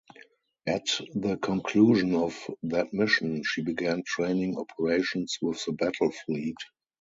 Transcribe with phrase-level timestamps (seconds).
[0.65, 6.57] At the conclusion of that mission, she began training operations with the Battle Fleet.